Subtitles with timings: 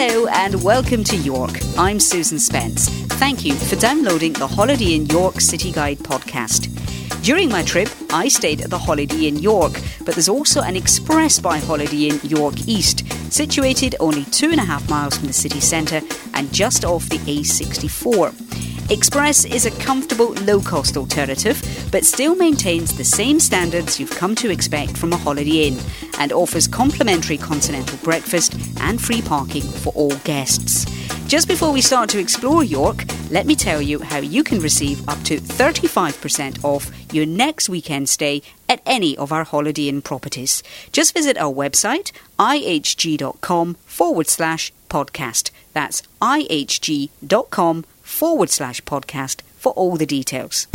[0.00, 1.50] Hello and welcome to York.
[1.76, 2.88] I'm Susan Spence.
[3.18, 6.70] Thank you for downloading the Holiday Inn York City Guide podcast.
[7.24, 9.72] During my trip, I stayed at the Holiday Inn York,
[10.04, 14.64] but there's also an Express by Holiday Inn York East, situated only two and a
[14.64, 16.00] half miles from the city centre
[16.32, 18.77] and just off the A64.
[18.90, 21.60] Express is a comfortable, low cost alternative,
[21.92, 25.78] but still maintains the same standards you've come to expect from a Holiday Inn
[26.18, 30.86] and offers complimentary continental breakfast and free parking for all guests.
[31.26, 35.06] Just before we start to explore York, let me tell you how you can receive
[35.06, 40.62] up to 35% off your next weekend stay at any of our Holiday Inn properties.
[40.92, 45.50] Just visit our website, ihg.com forward slash podcast.
[45.74, 50.66] That's ihg.com forward slash podcast for all the details.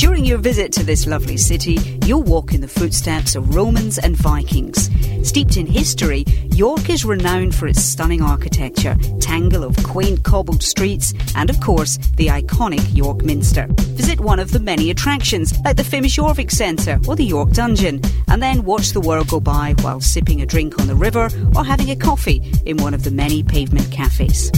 [0.00, 4.16] During your visit to this lovely city, you'll walk in the footsteps of Romans and
[4.16, 4.88] Vikings.
[5.22, 11.12] Steeped in history, York is renowned for its stunning architecture, tangle of quaint cobbled streets,
[11.36, 13.66] and of course, the iconic York Minster.
[13.70, 18.00] Visit one of the many attractions, like the famous Jorvik Centre or the York Dungeon,
[18.28, 21.62] and then watch the world go by while sipping a drink on the river or
[21.62, 24.50] having a coffee in one of the many pavement cafes.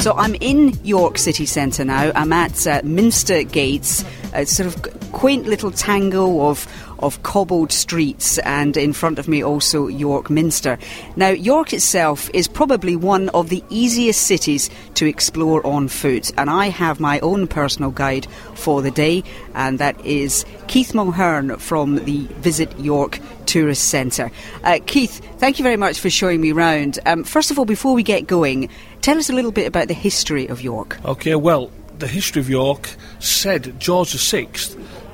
[0.00, 2.10] So I'm in York city centre now.
[2.14, 6.66] I'm at uh, Minster Gates, a sort of quaint little tangle of
[7.00, 10.78] of cobbled streets, and in front of me also York Minster.
[11.16, 16.50] Now, York itself is probably one of the easiest cities to explore on foot, and
[16.50, 19.22] I have my own personal guide for the day,
[19.54, 23.18] and that is Keith Mulhern from the Visit York
[23.50, 24.30] Tourist Centre.
[24.62, 27.00] Uh, Keith, thank you very much for showing me round.
[27.04, 28.70] Um, first of all, before we get going,
[29.00, 31.04] tell us a little bit about the history of York.
[31.04, 34.48] Okay, well, the history of York said George VI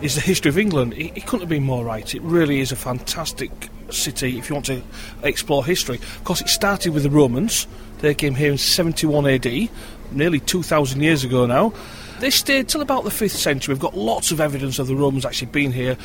[0.03, 0.93] is the history of England.
[0.99, 2.15] It, couldn't have been more right.
[2.15, 3.51] It really is a fantastic
[3.89, 4.83] city if you want to
[5.23, 5.97] explore history.
[5.97, 7.67] Of course, it started with the Romans.
[8.01, 9.71] They came here in 71 AD,
[10.13, 11.73] nearly 2,000 years ago now.
[12.21, 13.75] They stayed till about the 5th century.
[13.75, 15.97] We've got lots of evidence of the Romans actually being here.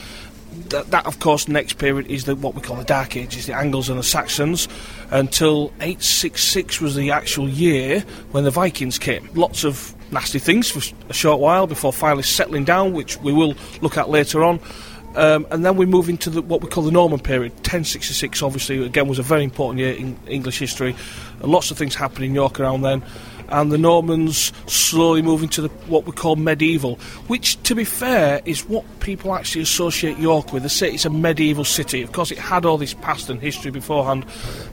[0.69, 3.53] That, that, of course, next period is the, what we call the Dark Ages, the
[3.53, 4.67] Angles and the Saxons,
[5.09, 8.01] until 866 was the actual year
[8.31, 9.29] when the Vikings came.
[9.33, 13.55] Lots of nasty things for a short while before finally settling down, which we will
[13.81, 14.59] look at later on.
[15.15, 17.51] Um, and then we move into the, what we call the Norman period.
[17.53, 20.95] 1066, obviously, again, was a very important year in English history.
[21.41, 23.03] lots of things happened in York around then
[23.51, 26.95] and the Normans slowly moving to the, what we call medieval,
[27.27, 30.63] which, to be fair, is what people actually associate York with.
[30.63, 32.01] They say it's a medieval city.
[32.01, 34.25] Of course, it had all this past and history beforehand,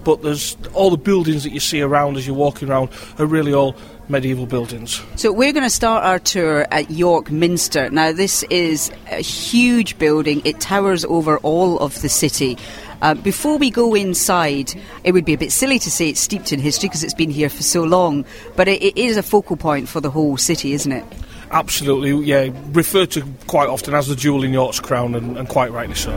[0.04, 3.52] but there's all the buildings that you see around as you're walking around are really
[3.52, 3.76] all
[4.08, 5.02] medieval buildings.
[5.16, 7.90] So we're going to start our tour at York Minster.
[7.90, 10.42] Now, this is a huge building.
[10.44, 12.58] It towers over all of the city.
[13.00, 14.74] Uh, before we go inside,
[15.04, 17.30] it would be a bit silly to say it's steeped in history because it's been
[17.30, 18.24] here for so long,
[18.56, 21.04] but it, it is a focal point for the whole city, isn't it?
[21.50, 22.50] Absolutely, yeah.
[22.72, 26.12] Referred to quite often as the jewel in York's crown, and, and quite rightly so.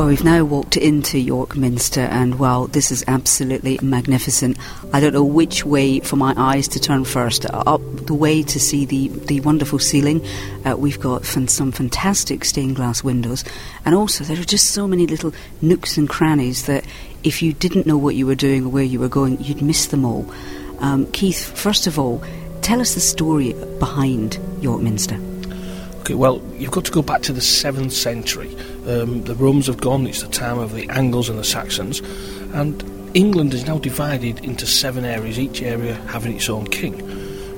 [0.00, 4.56] Well, we've now walked into York Minster, and well, this is absolutely magnificent.
[4.94, 7.44] I don't know which way for my eyes to turn first.
[7.44, 10.24] Up the way to see the, the wonderful ceiling.
[10.64, 13.44] Uh, we've got some fantastic stained glass windows,
[13.84, 16.86] and also there are just so many little nooks and crannies that
[17.22, 19.88] if you didn't know what you were doing or where you were going, you'd miss
[19.88, 20.24] them all.
[20.78, 22.24] Um, Keith, first of all,
[22.62, 25.20] tell us the story behind York Minster.
[26.00, 28.56] Okay, well, you've got to go back to the 7th century.
[28.86, 32.00] Um, the Romans have gone, it's the time of the Angles and the Saxons,
[32.54, 32.82] and
[33.14, 37.06] England is now divided into seven areas, each area having its own king.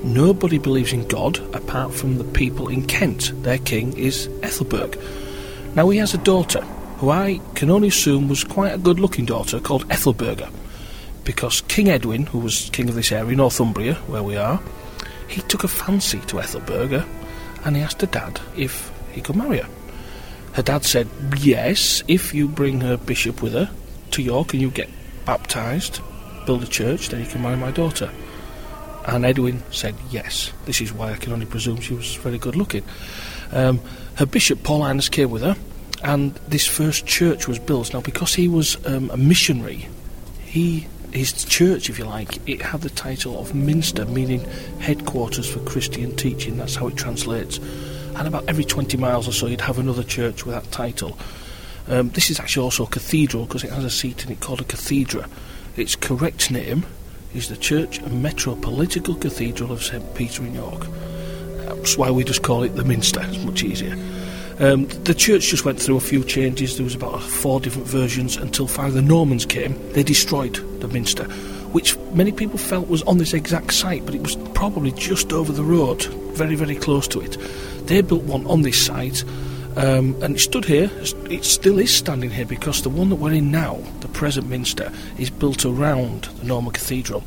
[0.03, 3.31] Nobody believes in God apart from the people in Kent.
[3.43, 4.97] Their king is Ethelbert.
[5.75, 6.61] Now, he has a daughter,
[6.97, 10.51] who I can only assume was quite a good looking daughter, called Ethelberga,
[11.23, 14.61] because King Edwin, who was king of this area, Northumbria, where we are,
[15.29, 17.07] he took a fancy to Ethelberga
[17.65, 19.69] and he asked her dad if he could marry her.
[20.53, 23.69] Her dad said, Yes, if you bring her bishop with her
[24.11, 24.89] to York and you get
[25.25, 25.99] baptised,
[26.45, 28.09] build a church, then you can marry my daughter.
[29.05, 30.51] And Edwin said, Yes.
[30.65, 32.83] This is why I can only presume she was very good looking.
[33.51, 33.81] Um,
[34.15, 35.55] her bishop, Paulinus, came with her,
[36.03, 37.93] and this first church was built.
[37.93, 39.87] Now, because he was um, a missionary,
[40.45, 44.41] he his church, if you like, it had the title of Minster, meaning
[44.79, 46.57] headquarters for Christian teaching.
[46.57, 47.59] That's how it translates.
[48.15, 51.17] And about every 20 miles or so, you'd have another church with that title.
[51.87, 54.61] Um, this is actually also a cathedral because it has a seat in it called
[54.61, 55.27] a cathedra.
[55.75, 56.85] Its correct name
[57.33, 60.87] is the Church and Metropolitical Cathedral of St Peter in York.
[61.57, 63.21] That's why we just call it the Minster.
[63.23, 63.97] It's much easier.
[64.59, 66.77] Um, the church just went through a few changes.
[66.77, 69.75] There was about four different versions until finally the Normans came.
[69.93, 71.23] They destroyed the minster,
[71.73, 75.51] which many people felt was on this exact site, but it was probably just over
[75.51, 76.03] the road,
[76.35, 77.37] very, very close to it.
[77.87, 79.23] They built one on this site.
[79.75, 80.91] Um, and it stood here,
[81.31, 84.91] it still is standing here because the one that we're in now, the present Minster,
[85.17, 87.23] is built around the Norman Cathedral.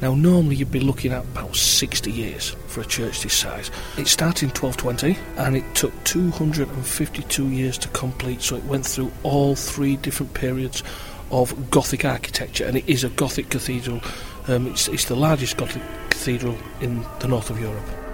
[0.00, 3.70] Now, normally you'd be looking at about 60 years for a church this size.
[3.96, 9.10] It started in 1220 and it took 252 years to complete, so it went through
[9.24, 10.84] all three different periods
[11.30, 14.00] of Gothic architecture, and it is a Gothic cathedral.
[14.46, 18.07] Um, it's, it's the largest Gothic cathedral in the north of Europe.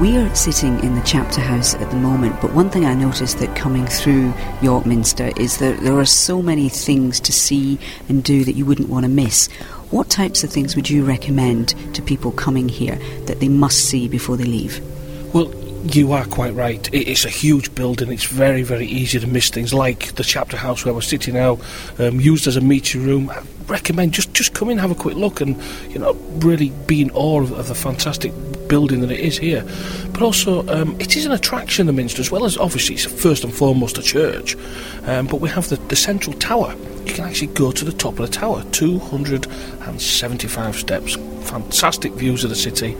[0.00, 3.38] We are sitting in the chapter house at the moment, but one thing I noticed
[3.38, 8.22] that coming through York Minster is that there are so many things to see and
[8.22, 9.48] do that you wouldn't want to miss.
[9.90, 14.06] What types of things would you recommend to people coming here that they must see
[14.06, 14.80] before they leave?
[15.34, 15.52] Well,
[15.84, 16.88] you are quite right.
[16.92, 18.12] It's a huge building.
[18.12, 21.58] It's very, very easy to miss things like the chapter house where we're sitting now,
[21.98, 23.30] um, used as a meeting room.
[23.30, 25.60] I recommend just just come in, have a quick look, and
[25.90, 28.32] you know really be in awe of, of the fantastic
[28.68, 29.64] building that it is here.
[30.12, 33.44] But also, um, it is an attraction, the Minster, as well as obviously it's first
[33.44, 34.56] and foremost a church.
[35.04, 36.74] Um, but we have the, the central tower.
[37.08, 41.16] You can actually go to the top of the tower, 275 steps.
[41.48, 42.94] Fantastic views of the city.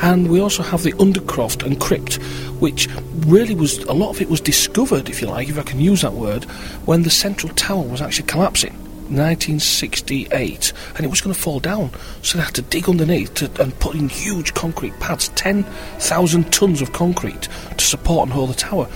[0.00, 2.14] And we also have the Undercroft and Crypt,
[2.60, 2.88] which
[3.26, 6.00] really was, a lot of it was discovered, if you like, if I can use
[6.00, 6.44] that word,
[6.86, 8.74] when the central tower was actually collapsing.
[9.14, 11.90] 1968, and it was going to fall down.
[12.22, 16.82] So they had to dig underneath to, and put in huge concrete pads, 10,000 tons
[16.82, 18.88] of concrete to support and hold the tower.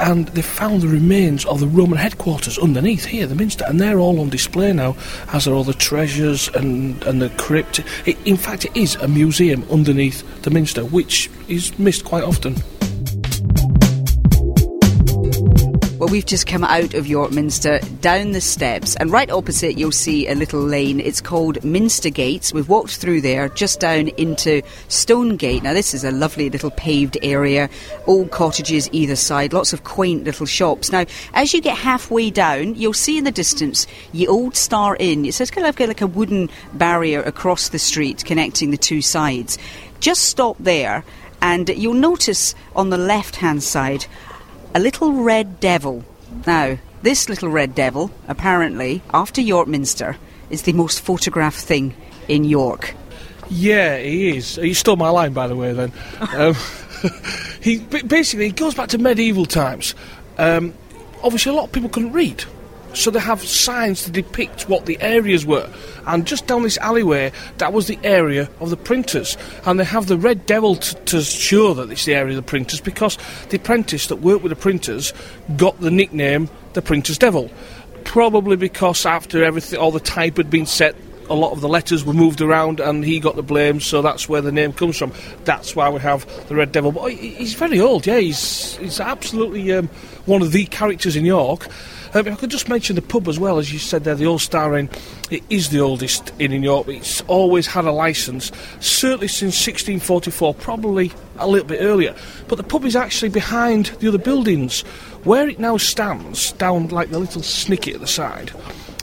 [0.00, 3.98] And they found the remains of the Roman headquarters underneath here, the Minster, and they're
[3.98, 4.96] all on display now,
[5.32, 7.80] as are all the treasures and, and the crypt.
[8.06, 12.56] It, in fact, it is a museum underneath the Minster, which is missed quite often.
[16.06, 19.90] Well, we've just come out of York Minster, down the steps, and right opposite you'll
[19.90, 21.00] see a little lane.
[21.00, 22.52] It's called Minster Gates.
[22.52, 25.64] We've walked through there, just down into Stonegate.
[25.64, 27.68] Now, this is a lovely little paved area,
[28.06, 30.92] old cottages either side, lots of quaint little shops.
[30.92, 35.24] Now, as you get halfway down, you'll see in the distance Ye Olde Starre Inn.
[35.24, 39.58] It says kind of like a wooden barrier across the street connecting the two sides.
[39.98, 41.02] Just stop there,
[41.42, 44.06] and you'll notice on the left hand side
[44.76, 46.04] a little red devil.
[46.46, 50.18] Now, this little red devil, apparently, after York Minster,
[50.50, 51.94] is the most photographed thing
[52.28, 52.94] in York.
[53.48, 54.56] Yeah, he is.
[54.56, 55.72] He stole my line, by the way.
[55.72, 55.92] Then,
[56.34, 56.54] um,
[57.62, 59.94] he basically he goes back to medieval times.
[60.36, 60.74] Um,
[61.24, 62.44] obviously, a lot of people couldn't read,
[62.96, 65.70] so they have signs to depict what the areas were.
[66.06, 69.36] And just down this alleyway, that was the area of the printers.
[69.66, 72.48] And they have the red devil t- to show that it's the area of the
[72.48, 73.18] printers because
[73.50, 75.12] the apprentice that worked with the printers
[75.56, 77.50] got the nickname the printer's devil.
[78.04, 80.94] Probably because after everything, all the type had been set,
[81.28, 84.28] a lot of the letters were moved around and he got the blame, so that's
[84.28, 85.12] where the name comes from.
[85.44, 86.92] That's why we have the Red Devil.
[86.92, 89.88] But he's very old, yeah, he's, he's absolutely um,
[90.24, 91.66] one of the characters in York.
[92.16, 94.40] If I could just mention the pub as well, as you said there, the Old
[94.40, 94.88] Star Inn.
[95.30, 96.88] It is the oldest inn in York.
[96.88, 102.14] It's always had a licence, certainly since 1644, probably a little bit earlier.
[102.48, 104.80] But the pub is actually behind the other buildings.
[105.24, 108.50] Where it now stands, down like the little snicket at the side,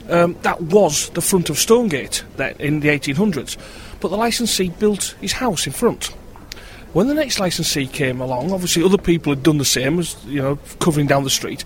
[0.09, 2.23] um, that was the front of Stonegate
[2.57, 3.57] in the 1800s.
[3.99, 6.05] But the licensee built his house in front.
[6.93, 10.41] When the next licensee came along, obviously other people had done the same, as you
[10.41, 11.63] know, covering down the street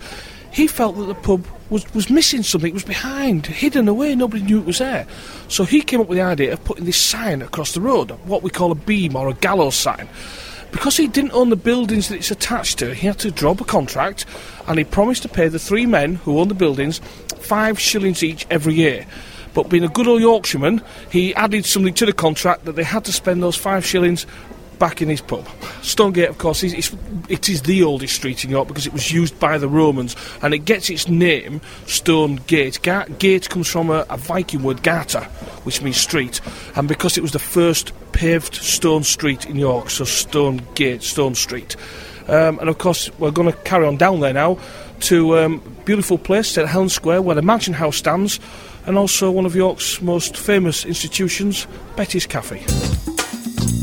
[0.50, 4.42] he felt that the pub was, was missing something, it was behind, hidden away, nobody
[4.42, 5.06] knew it was there.
[5.48, 8.42] So he came up with the idea of putting this sign across the road, what
[8.42, 10.08] we call a beam or a gallows sign.
[10.70, 13.64] Because he didn't own the buildings that it's attached to, he had to drop a
[13.64, 14.26] contract
[14.66, 16.98] and he promised to pay the three men who owned the buildings
[17.38, 19.06] five shillings each every year.
[19.54, 23.04] But being a good old Yorkshireman, he added something to the contract that they had
[23.06, 24.26] to spend those five shillings
[24.78, 25.46] back in his pub.
[25.82, 26.94] Stonegate, of course, is,
[27.28, 30.54] it is the oldest street in York because it was used by the Romans and
[30.54, 32.80] it gets its name, Stonegate.
[32.82, 35.24] Ga- gate comes from a, a Viking word, gata,
[35.64, 36.40] which means street,
[36.76, 41.76] and because it was the first paved stone street in York, so Stonegate, Stone Street.
[42.26, 44.58] Um, and of course, we're going to carry on down there now
[45.00, 48.40] to um, beautiful place, St Helens Square, where the Mansion House stands,
[48.86, 51.66] and also one of York's most famous institutions,
[51.96, 52.64] Betty's Cafe.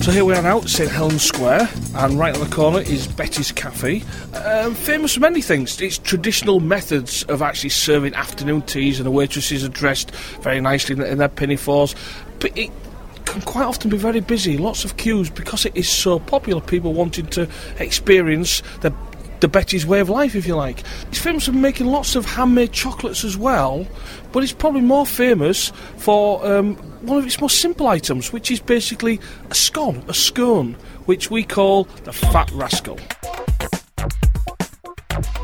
[0.05, 3.51] So here we are now St Helens Square, and right on the corner is Betty's
[3.51, 4.03] Cafe.
[4.35, 5.81] Um, famous for many things.
[5.81, 10.95] Its traditional methods of actually serving afternoon teas, and the waitresses are dressed very nicely
[10.95, 11.95] in, in their pinafores.
[12.37, 12.69] But it
[13.25, 16.61] can quite often be very busy, lots of queues because it is so popular.
[16.61, 18.93] People wanting to experience the
[19.39, 20.83] the Betty's way of life, if you like.
[21.09, 23.87] He's famous for making lots of handmade chocolates as well,
[24.31, 26.75] but he's probably more famous for um,
[27.05, 30.73] one of its most simple items, which is basically a scone, a scone,
[31.05, 32.99] which we call the Fat Rascal.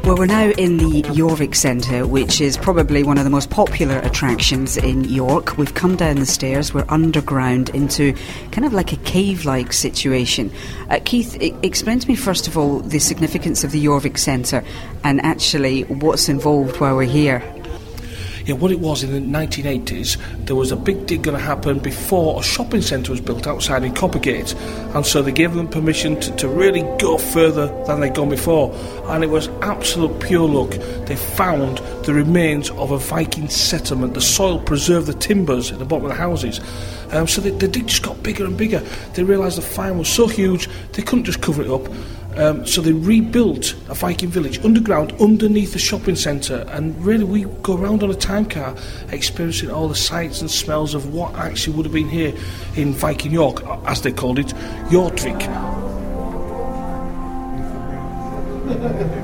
[0.04, 4.00] Well, we're now in the Jorvik Centre, which is probably one of the most popular
[4.00, 5.58] attractions in York.
[5.58, 8.14] We've come down the stairs, we're underground into
[8.52, 10.52] kind of like a cave like situation.
[10.90, 14.64] Uh, Keith, I- explain to me first of all the significance of the Jorvik Centre
[15.04, 17.42] and actually what's involved while we're here.
[18.46, 21.80] Yeah, what it was in the 1980s, there was a big dig going to happen
[21.80, 24.54] before a shopping centre was built outside in Coppergate,
[24.96, 28.74] and so they gave them permission to, to really go further than they'd gone before.
[29.06, 30.72] And it was absolute pure luck.
[31.06, 34.14] They found the remains of a Viking settlement.
[34.16, 36.60] The soil preserved the timbers at the bottom of the houses.
[37.12, 38.80] Um, so the, the dig just got bigger and bigger.
[39.14, 41.88] They realised the find was so huge they couldn't just cover it up.
[42.38, 47.44] Um, so they rebuilt a Viking village underground underneath the shopping centre, and really we
[47.62, 48.76] go around on a time car
[49.10, 52.34] experiencing all the sights and smells of what actually would have been here
[52.76, 54.48] in Viking York, as they called it,
[54.90, 55.42] Jorvik.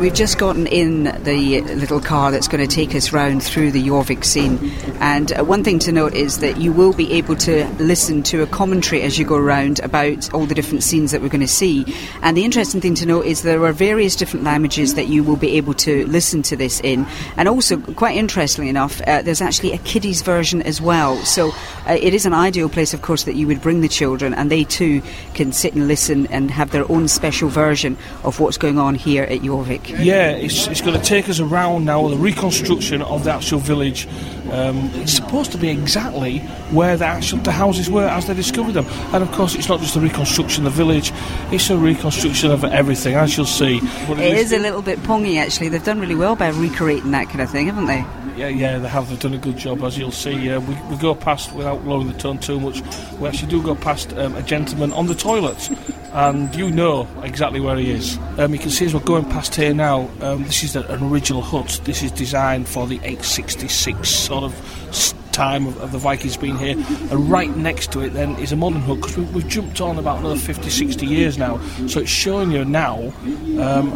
[0.00, 3.86] We've just gotten in the little car that's going to take us round through the
[3.86, 4.72] Jorvik scene.
[4.98, 8.42] And uh, one thing to note is that you will be able to listen to
[8.42, 11.46] a commentary as you go around about all the different scenes that we're going to
[11.46, 11.84] see.
[12.22, 15.36] And the interesting thing to note is there are various different languages that you will
[15.36, 17.06] be able to listen to this in.
[17.36, 21.18] And also, quite interestingly enough, uh, there's actually a kiddies version as well.
[21.26, 21.50] So
[21.86, 24.50] uh, it is an ideal place, of course, that you would bring the children and
[24.50, 25.02] they too
[25.34, 29.24] can sit and listen and have their own special version of what's going on here
[29.24, 29.89] at Jorvik.
[29.98, 34.06] Yeah, it's, it's going to take us around now the reconstruction of the actual village.
[34.50, 36.38] Um, it's supposed to be exactly
[36.70, 39.80] where the actual the houses were as they discovered them, and of course, it's not
[39.80, 41.12] just the reconstruction of the village;
[41.52, 43.80] it's a reconstruction of everything, as you'll see.
[44.08, 45.68] But It is a little bit pongy, actually.
[45.68, 48.04] They've done really well by recreating that kind of thing, haven't they?
[48.36, 49.08] Yeah, yeah, they have.
[49.08, 50.50] They've done a good job, as you'll see.
[50.50, 52.82] Uh, we, we go past, without lowering the tone too much,
[53.18, 55.70] we actually do go past um, a gentleman on the toilet,
[56.12, 58.18] and you know exactly where he is.
[58.38, 61.42] Um, you can see as we're going past here now, um, this is an original
[61.42, 61.80] hut.
[61.84, 66.76] This is designed for the 866 sort of time of, of the Vikings being here,
[67.10, 69.98] and right next to it then is a modern hut because we, we've jumped on
[69.98, 71.58] about another 50, 60 years now.
[71.86, 73.10] So it's showing you now
[73.58, 73.88] um,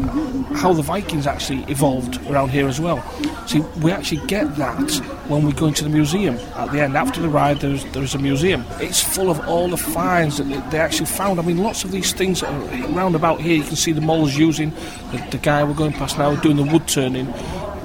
[0.54, 3.02] how the Vikings actually evolved around here as well.
[3.46, 4.90] See, we actually get that
[5.28, 6.96] when we go into the museum at the end.
[6.96, 8.64] After the ride, there's there's a museum.
[8.80, 11.38] It's full of all the finds that they, they actually found.
[11.38, 13.56] I mean, lots of these things that are round about here.
[13.56, 14.70] You can see the moles using
[15.12, 17.26] the, the guy we're going past now doing the wood turning.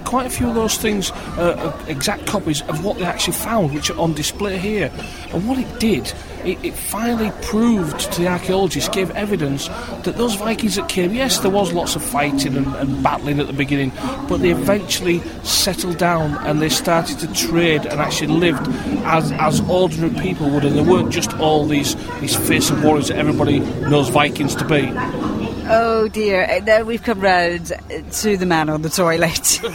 [0.10, 3.76] Quite a few of those things uh, are exact copies of what they actually found,
[3.76, 4.92] which are on display here.
[5.32, 6.12] And what it did,
[6.44, 11.38] it, it finally proved to the archaeologists, gave evidence that those Vikings that came, yes,
[11.38, 13.92] there was lots of fighting and, and battling at the beginning,
[14.28, 18.68] but they eventually settled down and they started to trade and actually lived
[19.06, 23.18] as, as ordinary people would, and they weren't just all these, these fearsome warriors that
[23.18, 24.92] everybody knows Vikings to be.
[25.72, 27.72] Oh dear, Uh, now we've come round
[28.12, 29.62] to the man on the toilet.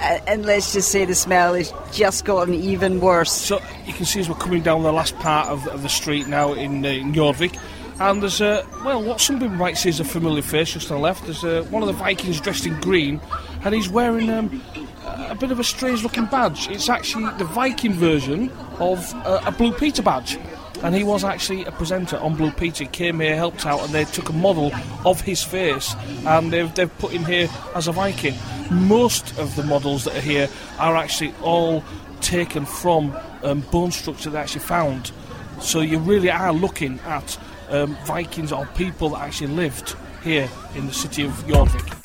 [0.00, 3.30] Uh, and let's just say the smell has just gotten even worse.
[3.30, 6.26] So you can see as we're coming down the last part of, of the street
[6.26, 7.58] now in, uh, in Jorvik,
[8.00, 10.96] and there's a well, what some people might say is a familiar face just on
[10.96, 11.24] the left.
[11.24, 13.20] There's uh, one of the Vikings dressed in green,
[13.62, 14.62] and he's wearing um,
[15.04, 16.70] a bit of a strange-looking badge.
[16.70, 18.48] It's actually the Viking version
[18.78, 20.38] of uh, a Blue Peter badge.
[20.82, 22.84] And he was actually a presenter on Blue Peter.
[22.84, 24.72] He came here, helped out, and they took a model
[25.04, 25.94] of his face
[26.26, 28.34] and they've, they've put him here as a Viking.
[28.70, 31.84] Most of the models that are here are actually all
[32.20, 35.12] taken from um, bone structure they actually found.
[35.60, 40.86] So you really are looking at um, Vikings or people that actually lived here in
[40.86, 41.99] the city of Jorvik.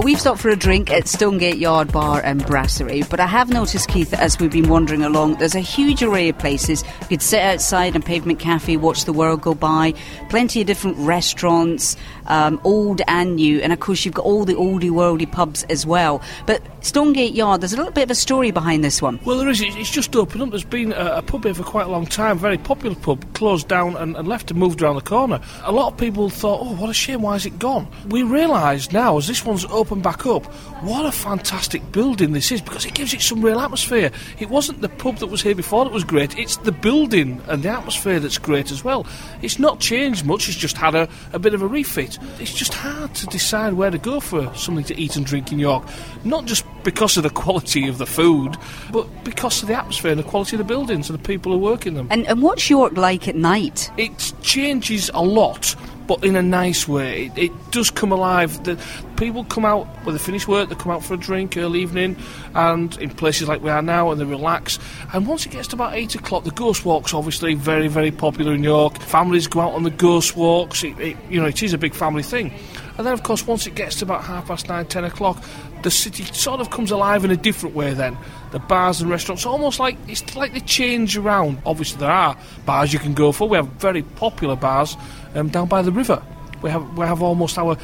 [0.00, 3.50] Well, we've stopped for a drink at Stonegate Yard Bar and Brasserie, but I have
[3.50, 6.82] noticed, Keith, as we've been wandering along, there's a huge array of places.
[7.02, 9.92] You could sit outside in Pavement Cafe, watch the world go by,
[10.30, 14.54] plenty of different restaurants, um, old and new, and of course you've got all the
[14.54, 16.22] oldie worldy pubs as well.
[16.46, 19.20] But Stonegate Yard, there's a little bit of a story behind this one.
[19.24, 19.60] Well, there is.
[19.60, 20.50] It's just opened up.
[20.50, 23.68] There's been a, a pub here for quite a long time, very popular pub, closed
[23.68, 25.40] down and, and left and moved around the corner.
[25.64, 27.86] A lot of people thought, oh, what a shame, why is it gone?
[28.08, 30.46] We realise now, as this one's opened back up,
[30.82, 34.10] what a fantastic building this is because it gives it some real atmosphere.
[34.38, 37.62] It wasn't the pub that was here before that was great, it's the building and
[37.62, 39.06] the atmosphere that's great as well.
[39.42, 42.18] It's not changed much, it's just had a, a bit of a refit.
[42.40, 45.58] It's just hard to decide where to go for something to eat and drink in
[45.58, 45.84] York.
[46.24, 48.56] Not just because of the quality of the food,
[48.92, 51.58] but because of the atmosphere and the quality of the buildings and the people who
[51.58, 52.08] work in them.
[52.10, 53.90] And, and what's York like at night?
[53.96, 55.74] It changes a lot,
[56.06, 57.26] but in a nice way.
[57.26, 58.64] It, it does come alive.
[58.64, 58.82] The
[59.16, 62.16] people come out when they finish work, they come out for a drink early evening,
[62.54, 64.78] and in places like we are now, and they relax.
[65.12, 68.54] And once it gets to about eight o'clock, the ghost walk's obviously very, very popular
[68.54, 68.98] in York.
[69.00, 70.82] Families go out on the ghost walks.
[70.82, 72.52] It, it, you know, it is a big family thing.
[72.96, 75.42] And then, of course, once it gets to about half past nine, ten o'clock,
[75.82, 77.94] the city sort of comes alive in a different way.
[77.94, 78.16] Then
[78.52, 81.60] the bars and restaurants, almost like it's like they change around.
[81.64, 83.48] Obviously, there are bars you can go for.
[83.48, 84.96] We have very popular bars
[85.34, 86.22] um, down by the river.
[86.62, 87.76] We have we have almost our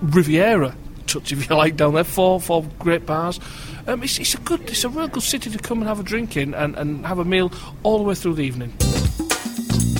[0.00, 0.74] Riviera
[1.06, 2.04] touch, if you like, down there.
[2.04, 3.40] Four four great bars.
[3.86, 6.02] Um, it's, it's a good, it's a real good city to come and have a
[6.02, 8.72] drink in and, and have a meal all the way through the evening.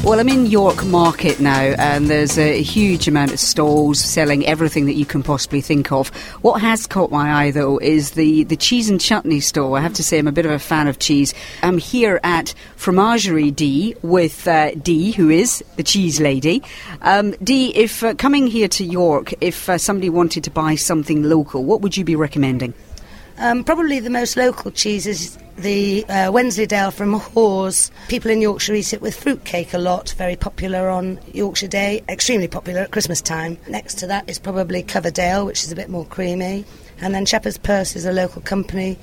[0.04, 4.84] Well, I'm in York Market now, and there's a huge amount of stalls selling everything
[4.84, 6.10] that you can possibly think of.
[6.42, 9.74] What has caught my eye, though, is the, the cheese and chutney stall.
[9.74, 11.32] I have to say, I'm a bit of a fan of cheese.
[11.62, 16.62] I'm here at Fromagerie D with uh, Dee, who is the cheese lady.
[17.00, 21.22] Um, Dee, if uh, coming here to York, if uh, somebody wanted to buy something
[21.22, 22.74] local, what would you be recommending?
[23.38, 27.90] Um, probably the most local cheese is the uh, Wensleydale from Hawes.
[28.08, 32.48] People in Yorkshire eat it with fruitcake a lot, very popular on Yorkshire Day, extremely
[32.48, 33.58] popular at Christmas time.
[33.68, 36.64] Next to that is probably Coverdale, which is a bit more creamy.
[37.00, 38.98] And then Shepherd's Purse is a local company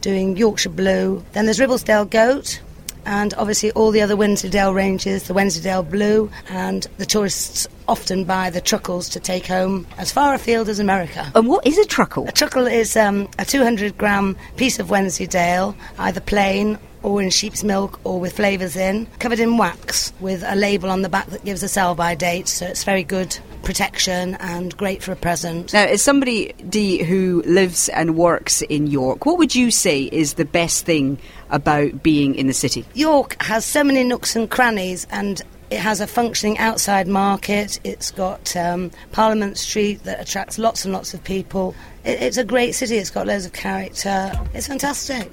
[0.00, 1.24] doing Yorkshire Blue.
[1.32, 2.60] Then there's Ribblesdale Goat,
[3.06, 8.50] and obviously all the other Wensleydale ranges, the Wensleydale Blue, and the tourists often buy
[8.50, 11.30] the truckles to take home as far afield as America.
[11.34, 12.26] And what is a truckle?
[12.28, 17.62] A truckle is um, a 200 gram piece of Wensleydale, either plain or in sheep's
[17.62, 21.44] milk or with flavours in, covered in wax with a label on the back that
[21.44, 25.72] gives a sell by date, so it's very good protection and great for a present.
[25.72, 30.34] Now, as somebody Dee, who lives and works in York, what would you say is
[30.34, 31.18] the best thing
[31.54, 32.84] about being in the city?
[32.94, 37.80] York has so many nooks and crannies, and it has a functioning outside market.
[37.84, 41.74] It's got um, Parliament Street that attracts lots and lots of people.
[42.04, 42.96] It, it's a great city.
[42.96, 44.32] It's got loads of character.
[44.52, 45.32] It's fantastic.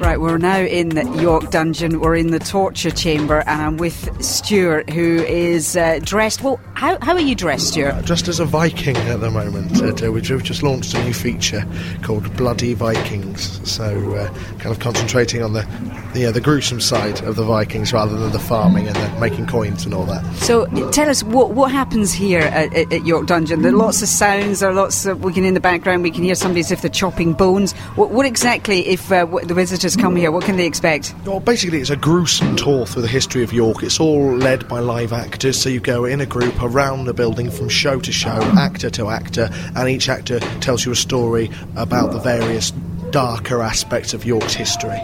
[0.00, 2.00] Right, we're now in the York Dungeon.
[2.00, 6.42] We're in the torture chamber, and I'm with Stuart, who is uh, dressed.
[6.42, 7.94] Well, how, how are you dressed, Stuart?
[7.94, 9.82] Uh, dressed as a Viking at the moment.
[9.82, 11.64] Uh, we've just launched a new feature
[12.02, 13.58] called Bloody Vikings.
[13.68, 15.66] So, uh, kind of concentrating on the
[16.12, 19.46] the, uh, the gruesome side of the Vikings rather than the farming and the making
[19.46, 20.24] coins and all that.
[20.36, 23.62] So, tell us what what happens here at, at, York Dungeon.
[23.62, 24.60] There are lots of sounds.
[24.60, 25.06] There are lots.
[25.06, 26.02] Of, we can in the background.
[26.02, 27.72] We can hear somebody as if they're chopping bones.
[27.96, 31.14] What, what exactly, if uh, the visitors come here, what can they expect?
[31.24, 33.82] Well, basically, it's a gruesome tour through the history of York.
[33.82, 35.60] It's all led by live actors.
[35.60, 39.08] So you go in a group around the building from show to show, actor to
[39.08, 42.72] actor, and each actor tells you a story about the various
[43.10, 45.00] darker aspects of York's history.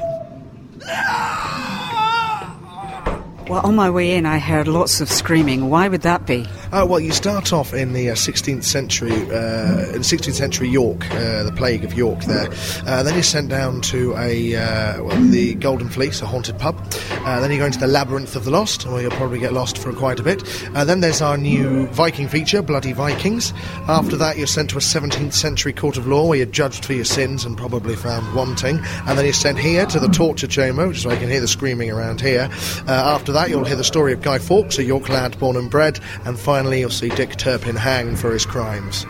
[3.51, 5.71] Well, on my way in, I heard lots of screaming.
[5.71, 6.47] Why would that be?
[6.71, 11.11] Uh, well, you start off in the uh, 16th century, uh, in 16th century York,
[11.11, 12.21] uh, the plague of York.
[12.27, 12.49] There,
[12.87, 16.81] uh, then you're sent down to a uh, well, the Golden Fleece, a haunted pub.
[17.25, 19.93] then you go into the Labyrinth of the Lost, where you'll probably get lost for
[19.93, 20.45] quite a bit.
[20.73, 23.53] then there's our new Viking feature, Bloody Vikings.
[23.89, 26.93] After that, you're sent to a 17th century court of law, where you're judged for
[26.93, 28.79] your sins and probably found wanting.
[29.09, 31.41] And then you're sent here to the torture chamber, which is where you can hear
[31.41, 32.49] the screaming around here.
[32.87, 36.00] after that, you'll hear the story of Guy Fawkes, a York lad born and bred,
[36.24, 39.07] and finally you'll see Dick Turpin hanged for his crimes.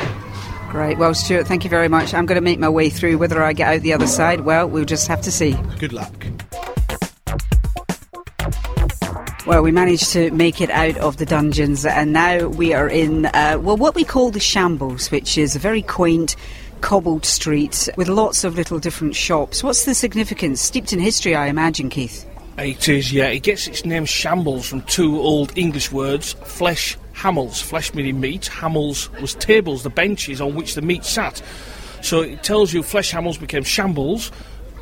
[0.71, 0.99] Great.
[0.99, 2.15] Well, Stuart, thank you very much.
[2.15, 3.19] I'm going to make my way through.
[3.19, 5.57] Whether I get out the other side, well, we'll just have to see.
[5.79, 6.27] Good luck.
[9.47, 13.27] Well, we managed to make it out of the dungeons, and now we are in,
[13.27, 16.37] uh, well, what we call the Shambles, which is a very quaint,
[16.83, 19.65] cobbled street with lots of little different shops.
[19.65, 20.61] What's the significance?
[20.61, 22.30] Steeped in history, I imagine, Keith.
[22.61, 23.29] It is, yeah.
[23.29, 28.51] It gets its name shambles from two old English words, flesh hammels, flesh meaning meat,
[28.53, 31.43] hammels was tables, the benches on which the meat sat.
[32.03, 34.31] So it tells you flesh hammels became shambles,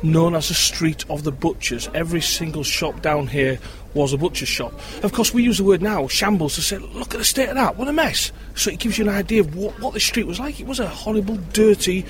[0.03, 1.89] known as the street of the butchers.
[1.93, 3.59] Every single shop down here
[3.93, 4.73] was a butcher's shop.
[5.01, 7.55] Of course, we use the word now, shambles, to say, look at the state of
[7.55, 8.33] that, what a mess.
[8.55, 10.59] So it gives you an idea of what, what the street was like.
[10.59, 12.05] It was a horrible, dirty,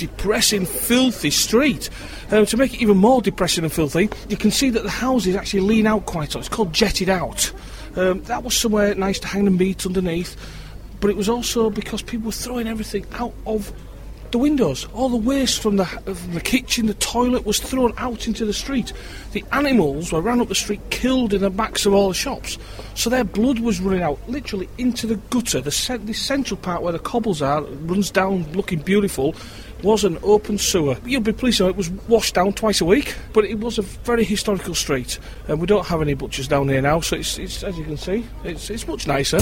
[0.00, 1.90] depressing, filthy street.
[2.30, 5.36] Um, to make it even more depressing and filthy, you can see that the houses
[5.36, 6.46] actually lean out quite a lot.
[6.46, 7.52] It's called jetted out.
[7.96, 10.36] Um, that was somewhere nice to hang the meat underneath,
[11.00, 13.72] but it was also because people were throwing everything out of
[14.30, 14.86] the windows.
[14.94, 18.52] All the waste from the, from the kitchen, the toilet was thrown out into the
[18.52, 18.92] street.
[19.32, 22.58] The animals were ran up the street, killed in the backs of all the shops.
[22.94, 25.60] So their blood was running out, literally into the gutter.
[25.60, 29.34] The, the central part where the cobbles are runs down, looking beautiful
[29.84, 30.96] was an open sewer.
[31.04, 33.78] You'll be pleased to know it was washed down twice a week, but it was
[33.78, 37.38] a very historical street, and we don't have any butchers down here now, so it's,
[37.38, 39.38] it's as you can see, it's, it's much nicer.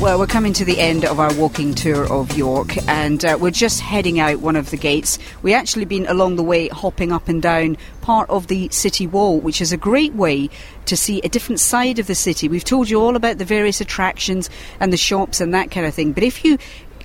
[0.00, 3.52] Well, we're coming to the end of our walking tour of York, and uh, we're
[3.52, 5.16] just heading out one of the gates.
[5.42, 9.38] We've actually been along the way hopping up and down part of the city wall,
[9.38, 10.50] which is a great way
[10.86, 12.48] to see a different side of the city.
[12.48, 15.94] We've told you all about the various attractions and the shops and that kind of
[15.94, 16.58] thing, but if you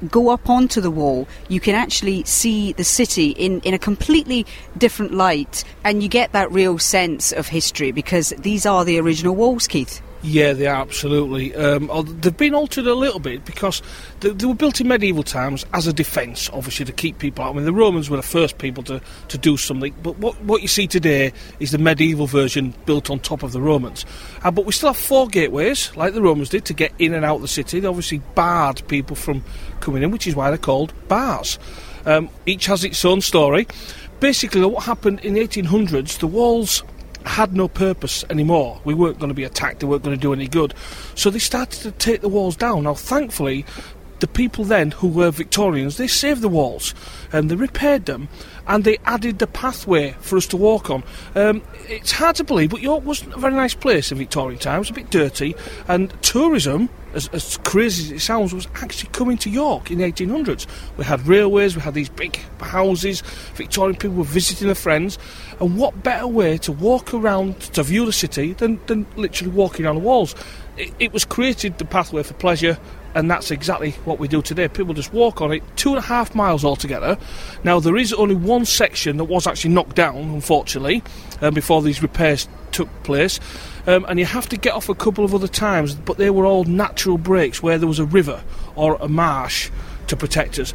[0.09, 4.45] go up onto the wall, you can actually see the city in, in a completely
[4.77, 9.35] different light, and you get that real sense of history because these are the original
[9.35, 10.01] walls, Keith.
[10.27, 11.55] Yeah, they are absolutely.
[11.55, 13.81] Um, they've been altered a little bit because
[14.19, 17.51] they, they, were built in medieval times as a defence, obviously, to keep people out.
[17.51, 20.61] I mean, the Romans were the first people to, to do something, but what, what
[20.61, 24.05] you see today is the medieval version built on top of the Romans.
[24.43, 27.23] Uh, but we still have four gateways, like the Romans did, to get in and
[27.23, 27.79] out of the city.
[27.79, 29.45] They obviously barred people from
[29.79, 31.57] coming in, which is why they're called bars.
[32.05, 33.65] Um, each has its own story.
[34.19, 36.83] Basically, what happened in the 1800s, the walls
[37.27, 38.81] had no purpose anymore.
[38.83, 40.73] We weren't going to be attacked, they weren't going to do any good.
[41.15, 42.83] So they started to take the walls down.
[42.83, 43.65] Now, thankfully,
[44.19, 46.93] the people then who were Victorians, they saved the walls
[47.31, 48.29] and they repaired them
[48.67, 51.03] and they added the pathway for us to walk on.
[51.35, 54.89] Um, it's hard to believe, but York wasn't a very nice place in Victorian times,
[54.89, 55.55] a bit dirty,
[55.87, 60.11] and tourism, as, as crazy as it sounds, was actually coming to York in the
[60.11, 60.67] 1800s.
[60.97, 63.21] We had railways, we had these big houses,
[63.55, 65.17] Victorian people were visiting their friends,
[65.59, 69.85] and what better way to walk around to view the city than, than literally walking
[69.85, 70.35] on the walls?
[70.75, 72.77] It, it was created the pathway for pleasure
[73.17, 74.67] and that's exactly what we do today.
[74.67, 77.17] People just walk on it, two and a half miles altogether.
[77.63, 81.01] Now, there is only one section that was actually knocked down, unfortunately,
[81.41, 83.39] um, before these repairs took place,
[83.87, 86.45] um, and you have to get off a couple of other times, but they were
[86.45, 88.43] all natural breaks where there was a river
[88.75, 89.71] or a marsh
[90.05, 90.71] to protect us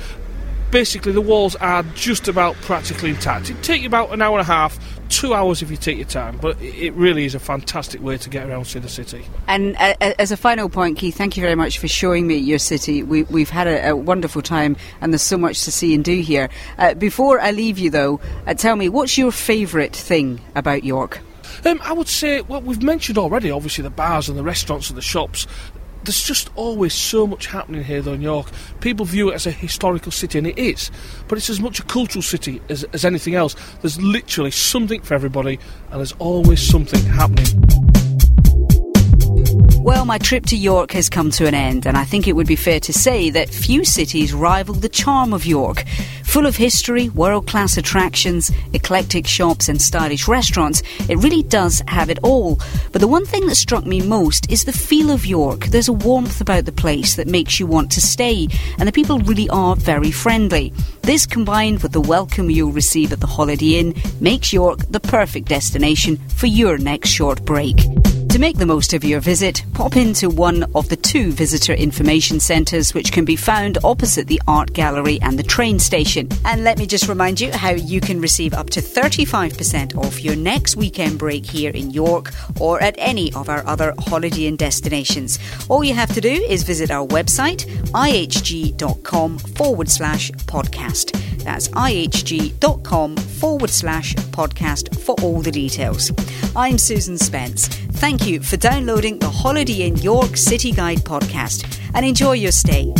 [0.73, 3.51] basically the walls are just about practically intact.
[3.51, 4.79] It take you about an hour and a half,
[5.11, 8.31] two hours if you take your time, but it really is a fantastic way to
[8.31, 9.25] get around to the city.
[9.47, 12.59] And uh, as a final point, Keith, thank you very much for showing me your
[12.59, 13.03] city.
[13.03, 16.21] We, have had a, a, wonderful time, and there's so much to see and do
[16.21, 16.49] here.
[16.79, 21.21] Uh, before I leave you, though, uh, tell me what's your favourite thing about York?
[21.67, 24.97] Um, I would say, well, we've mentioned already, obviously, the bars and the restaurants and
[24.97, 25.47] the shops
[26.05, 28.49] there's just always so much happening here, though, in York.
[28.81, 30.91] People view it as a historical city, and it is,
[31.29, 33.55] but it's as much a cultural city as, as anything else.
[33.81, 35.59] There's literally something for everybody,
[35.91, 37.82] and there's always something happening.
[39.83, 42.47] Well, my trip to York has come to an end, and I think it would
[42.47, 45.83] be fair to say that few cities rival the charm of York.
[46.23, 52.11] Full of history, world class attractions, eclectic shops, and stylish restaurants, it really does have
[52.11, 52.61] it all.
[52.93, 55.67] But the one thing that struck me most is the feel of York.
[55.67, 58.47] There's a warmth about the place that makes you want to stay,
[58.79, 60.73] and the people really are very friendly.
[61.03, 65.49] This, combined with the welcome you'll receive at the Holiday Inn, makes York the perfect
[65.49, 67.77] destination for your next short break.
[68.33, 72.41] To make the most of your visit, pop into one of the two visitor information
[72.41, 76.31] centres which can be found opposite the art gallery and the train station.
[76.47, 80.35] And let me just remind you how you can receive up to 35% off your
[80.35, 85.39] next weekend break here in York or at any of our other Holiday Inn destinations.
[85.69, 91.13] All you have to do is visit our website, ihg.com forward slash podcast.
[91.45, 96.13] That's ihg.com forward slash podcast for all the details.
[96.55, 97.67] I'm Susan Spence.
[97.67, 102.95] Thank you for downloading the Holiday Inn York City Guide podcast and enjoy your stay.